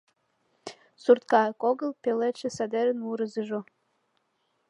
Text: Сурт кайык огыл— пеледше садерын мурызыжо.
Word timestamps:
Сурт 1.01 1.23
кайык 1.31 1.59
огыл— 1.69 1.91
пеледше 2.01 2.49
садерын 2.57 2.97
мурызыжо. 3.05 3.59